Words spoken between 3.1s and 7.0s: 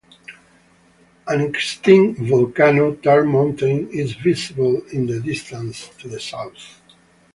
Mountain, is visible in the distance to the south.